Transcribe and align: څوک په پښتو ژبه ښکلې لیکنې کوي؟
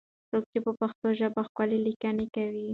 څوک 0.29 0.43
په 0.65 0.71
پښتو 0.79 1.07
ژبه 1.19 1.41
ښکلې 1.47 1.77
لیکنې 1.87 2.25
کوي؟ 2.35 2.67